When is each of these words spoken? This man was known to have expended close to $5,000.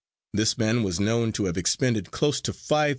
This 0.33 0.57
man 0.57 0.81
was 0.81 0.99
known 0.99 1.31
to 1.33 1.45
have 1.45 1.57
expended 1.59 2.09
close 2.09 2.41
to 2.41 2.51
$5,000. 2.53 2.89